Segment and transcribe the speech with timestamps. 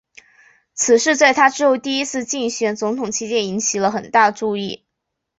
[0.73, 4.83] 此事在他之后第一次竞选总统期间引起了很大的注意。